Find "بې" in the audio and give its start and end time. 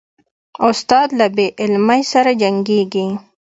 1.35-1.47